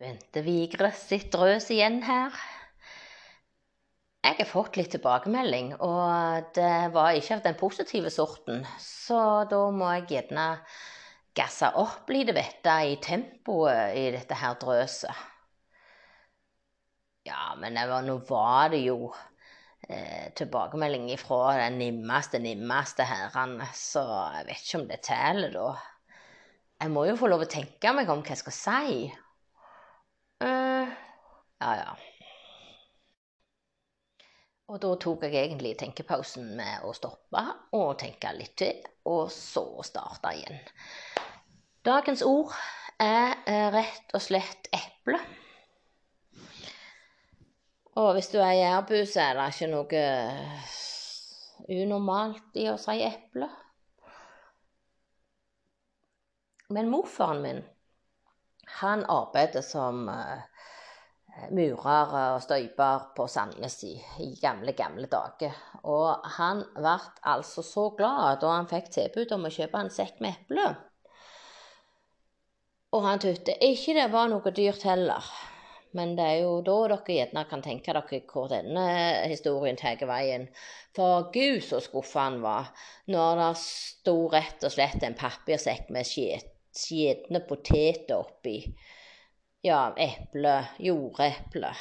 [0.00, 2.32] Bente Vigre sitt drøs igjen her.
[4.24, 8.64] Jeg har fått litt tilbakemelding, og det var ikke av den positive sorten.
[8.80, 10.46] Så da må jeg gjerne
[11.36, 15.22] gasse opp litt vette i tempoet i dette her drøset.
[17.28, 19.12] Ja, men var, nå var det jo
[19.84, 24.08] eh, tilbakemelding fra den nimmeste, nimmeste herrene, så
[24.38, 25.72] jeg vet ikke om det teller, da.
[26.80, 29.10] Jeg må jo få lov å tenke meg om hva jeg skal si.
[30.40, 30.88] Uh,
[31.60, 31.94] ja, ja.
[34.70, 37.42] Og da tok jeg egentlig tenkepausen med å stoppe
[37.74, 38.78] og tenke litt til,
[39.10, 40.60] og så starte igjen.
[41.84, 42.54] Dagens ord
[43.00, 45.18] er eh, rett og slett eple.
[47.98, 50.04] Og hvis du er jærbu, så er det ikke noe
[51.80, 53.48] unormalt i å si eple.
[56.70, 57.64] Men morfaren min,
[58.78, 60.40] han arbeidet som uh,
[61.54, 65.56] murer og støyper på Sandnes i, i, gamle, gamle dager.
[65.82, 66.96] Og han ble
[67.34, 70.78] altså så glad da han fikk tilbud om å kjøpe en sekk med epler.
[72.90, 75.26] Og han syntes ikke det var noe dyrt heller.
[75.96, 78.84] Men det er jo da dere gjerne kan tenke dere hvor denne
[79.30, 80.46] historien tar veien.
[80.94, 82.70] For gud så skuffa han var
[83.10, 86.06] når det sto rett og slett en papirsekk med
[86.76, 88.56] skjetne poteter oppi.
[89.66, 91.72] Ja, eple, jordeple.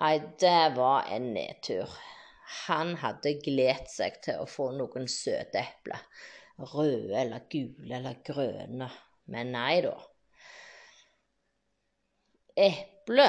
[0.00, 1.90] Nei, det var en nedtur.
[2.66, 6.00] Han hadde gledet seg til å få noen søte epler.
[6.72, 8.90] Røde eller gule eller grønne.
[9.32, 9.94] Men nei da
[12.58, 13.28] eple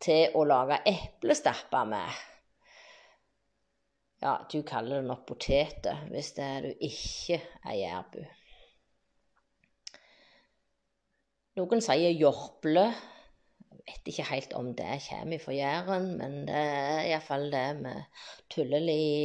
[0.00, 2.20] til å lage eplestapper med.
[4.20, 8.20] Ja, du kaller det nok poteter hvis det er du ikke er jærbu.
[11.58, 12.84] Noen sier jorple.
[13.80, 17.94] Jeg vet ikke helt om det kommer fra Jæren, men det er iallfall det vi
[18.54, 18.84] tuller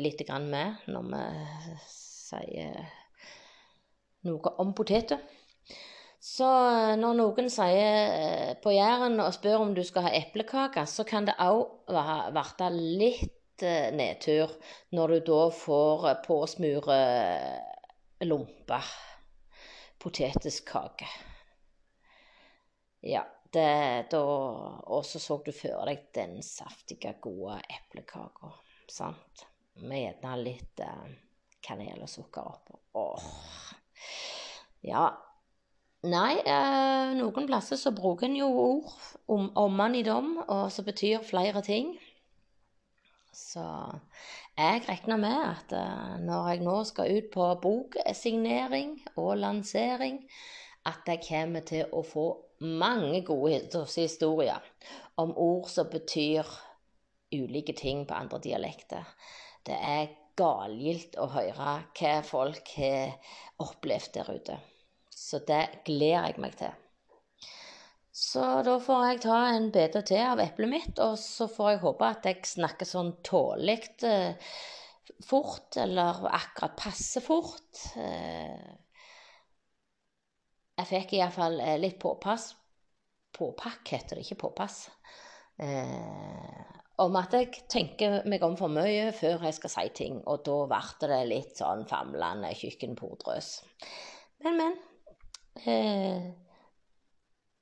[0.00, 1.24] litt med når vi
[1.92, 2.86] sier
[4.26, 5.20] noe om poteter.
[6.26, 10.86] Så eh, når noen sier eh, på Jæren og spør om du skal ha eplekake,
[10.88, 14.56] så kan det òg bli litt eh, nedtur
[14.96, 16.98] når du da får påsmure
[18.24, 18.92] lomper.
[20.00, 21.08] Potetiskake.
[23.06, 23.22] Ja,
[23.54, 24.22] det da
[24.92, 28.50] Og så så du for deg den saftige, gode eplekaka,
[28.90, 29.46] sant?
[29.76, 31.14] Med gjerne litt eh,
[31.62, 32.80] kanel og sukker oppå.
[32.96, 33.30] Åh.
[34.86, 35.06] Ja,
[36.06, 38.92] Nei, eh, noen plasser så bruker en jo ord
[39.32, 41.96] om omman i dom, og som betyr flere ting.
[43.34, 43.64] Så
[44.56, 50.20] jeg regner med at eh, når jeg nå skal ut på boksignering og lansering,
[50.86, 52.26] at jeg kommer til å få
[52.62, 54.62] mange gode historier
[55.20, 56.46] om ord som betyr
[57.34, 59.04] ulike ting på andre dialekter.
[59.66, 64.58] Det er galgilt å høre hva folk har opplevd der ute.
[65.10, 66.74] Så det gleder jeg meg til.
[68.16, 71.82] Så da får jeg ta en bete til av eplet mitt, og så får jeg
[71.82, 74.54] håpe at jeg snakker sånn tålelig eh,
[75.26, 77.82] fort, eller akkurat passe fort.
[80.76, 82.52] Jeg fikk iallfall eh, litt påpass
[83.36, 84.86] Påpakk heter det, ikke påpass.
[85.60, 90.40] Eh, om at jeg tenker meg om for mye før jeg skal si ting, og
[90.46, 93.50] da ble det litt sånn famlende kjøkkenpodrøs.
[94.44, 94.78] Men, men.
[95.68, 96.24] Eh,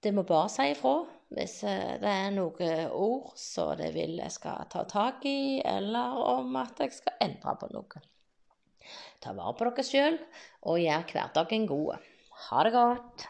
[0.04, 0.96] det må bare si ifra
[1.34, 6.18] hvis eh, det er noen ord så det vil jeg skal ta tak i, eller
[6.36, 8.02] om at jeg skal endre på noe.
[9.24, 10.18] Ta vare på dere sjøl,
[10.70, 12.10] og gjør hverdagen god.
[12.50, 13.28] Ha det godt.